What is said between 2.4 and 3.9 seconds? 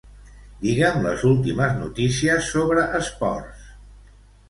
sobre esports.